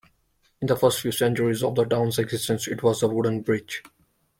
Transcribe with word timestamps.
In 0.59 0.65
the 0.65 0.75
first 0.75 0.99
few 1.01 1.11
centuries 1.11 1.61
of 1.61 1.75
the 1.75 1.85
town's 1.85 2.17
existence, 2.17 2.67
it 2.67 2.81
was 2.81 3.03
a 3.03 3.07
wooden 3.07 3.41
bridge. 3.41 3.83